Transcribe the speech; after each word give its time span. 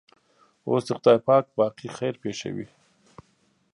اوس 0.67 0.83
دې 0.87 0.93
خدای 0.97 1.17
پاک 1.27 1.45
باقي 1.57 1.87
خیر 1.97 2.15
پېښوي. 2.23 2.67